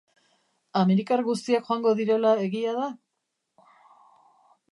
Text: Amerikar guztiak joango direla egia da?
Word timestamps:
Amerikar 0.79 1.21
guztiak 1.27 1.67
joango 1.67 1.93
direla 2.01 2.33
egia 2.47 2.73
da? 2.79 2.89